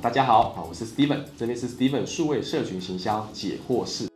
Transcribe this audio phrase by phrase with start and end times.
[0.00, 4.06] 大家好，啊，我是 Steven，这边是 Steven 数位社群行销解惑室。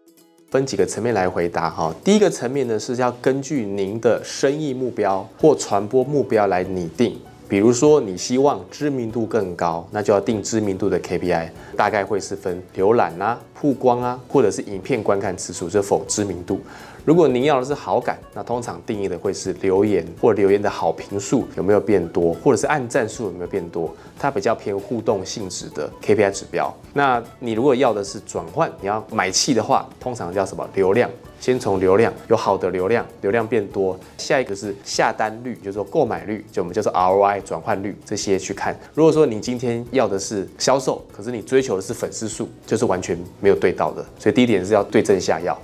[0.48, 1.92] 分几个层面来回答哈。
[2.04, 7.18] 第一个层面呢是要根据您的生意目标或传播目标来拟定。
[7.48, 16.60] 比如说你希望知名度更高，那就要定知名度的 KPI，大概会是分浏览啊、曝光啊，或者是影片观看次数，这否知名度。
[17.04, 26.72] 如果您要的是好感，那通常定义的会是留言或留言的好评数有没有变多，或者是按赞数有没有变多，它比较偏互动性质的 KPI 指标。
[26.94, 31.10] 那你如果要的是转换，你要买气的话，通常叫什么流量？
[31.40, 38.78] 先从流量有好的流量，流量变多，下一个是下单率，就是说购买率，就我们叫做 ROI 转换率这些去看。
[38.94, 44.06] 如果说你今天要的是销售，可是你追求的是粉丝数，就是完全没有对到的。
[44.20, 45.60] 所以第一点是要对症下药。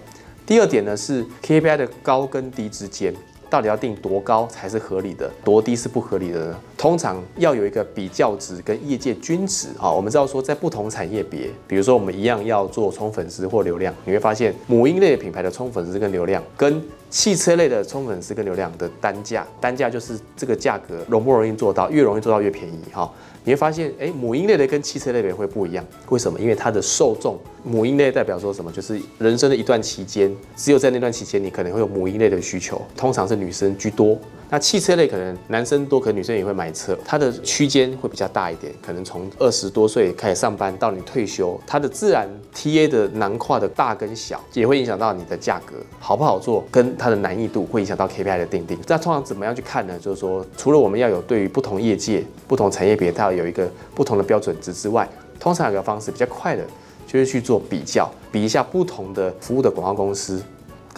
[0.48, 3.14] 第二点呢是 KPI 的高跟低之间，
[3.50, 6.56] 到底要定多高才是合理的，多低是不合理的呢？
[6.78, 9.92] 通常要有一个比较值跟业界均值啊。
[9.92, 23.10] 我们知道说在不同产业别，比如说我们一样要做冲粉丝或流量，你会发现母婴类的品牌的冲粉丝跟流量，跟汽车类的冲粉丝跟流量的单价，单价就是这个价格容不容易做到，越容易做到越便宜哈。
[23.44, 26.38] 你会发现，哎，母婴类的跟汽车类的会不一样，为什么？
[26.38, 28.70] 因为它的受众，母婴类代表说什么？
[28.70, 34.18] 就是人生的一段期间，只有在那段期间，你可能会有母婴类的需求，通常是女生居多。
[34.50, 48.78] 那汽车类可能男生多，可能女生也会买车，它的区间会比较大一点，可能从二十多岁开始上班到你退休，它的自然 TA 的囊括的大跟小，也会影响到你的价格好不好做，跟它的难易度会影响到 KPI 的定定。
[48.86, 49.98] 那通常怎么样去看呢？
[49.98, 55.06] 就是说，除了我们要有对于不同业界、不同产业别，它要有一个不同的标准值之外，
[55.38, 56.64] 通常有个方式比较快的，
[57.06, 60.42] 就是去做比较，比一下不同的服务的广告公司。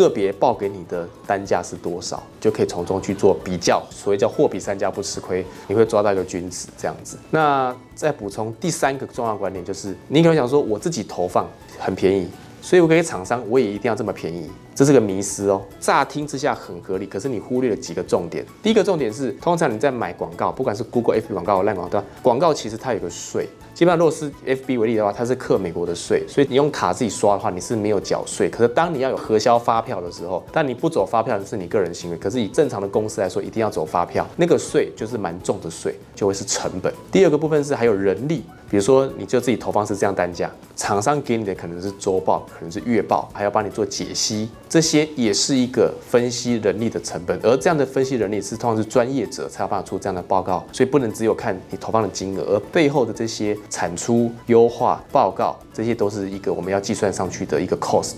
[0.01, 7.19] 个别报给你的单价是多少，就可以从中去做比较，所谓叫货比三家不吃亏，你会抓到一个均值这样子。
[7.31, 11.47] 那再补充第三个重要观点，就是你可能想说，我自己投放
[11.79, 12.29] 很便宜，
[12.63, 15.63] 所以我给厂商我也一定要这么便宜，这是个迷思哦。
[15.79, 18.45] 乍听之下很合理，可是你忽略了几个重点。
[18.63, 23.49] 第一个重点是，通常你在买广告，不管是 Google、F B 广告、烂广告，广告其实它有个税。
[23.73, 28.51] 基本上，如果是 FB 为例的话，它是克美国的税，所以你用卡自己刷的话，你是没有缴税。
[28.51, 32.17] 可是当你要有核销发票的时候，但你不走发票是你个人行为。
[32.19, 36.93] 可是以正常的公司来说，一定要走发票，那个税就是蛮重的税，就会是成本。
[37.11, 47.37] 第二个部分是还有人力，比如说你就自己投放是这样单价，厂商给你的可能是周报，可能是月报，还要帮你做解析，这些也是一个分析人力的成本。
[47.43, 53.57] 而这样的分析人力是通常是专业者才有办法出这样的报告，所以不能只有看你投放的金额，而背后的这些。
[53.69, 58.15] 产出优化报告，这些都是一个我们要计算上去的一个 cost。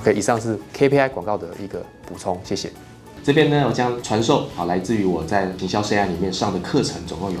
[0.00, 2.70] OK，以上是 KPI 广告的一个补充，谢谢。
[3.24, 7.40] 这边呢，我将传授啊，来自于我在营销 CI 里面上的课程，总共有